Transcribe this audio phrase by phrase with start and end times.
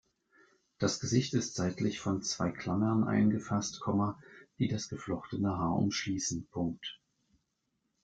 [0.79, 3.83] Das Gesicht ist seitlich von zwei Klammern eingefasst,
[4.57, 6.49] die das geflochtene Haar umschließen.